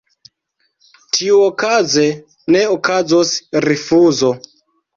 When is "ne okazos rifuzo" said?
2.55-4.35